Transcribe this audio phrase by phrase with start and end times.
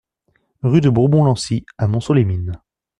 [0.63, 2.59] Rue de Bourbon Lancy à Montceau-les-Mines